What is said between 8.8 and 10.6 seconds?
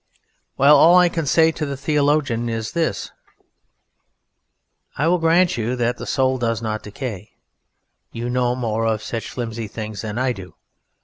of such flimsy things than I do.